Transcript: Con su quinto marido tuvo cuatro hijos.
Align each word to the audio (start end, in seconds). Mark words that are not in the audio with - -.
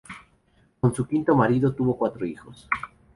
Con 0.79 0.95
su 0.95 1.05
quinto 1.05 1.35
marido 1.35 1.75
tuvo 1.75 1.95
cuatro 1.95 2.25
hijos. 2.25 2.67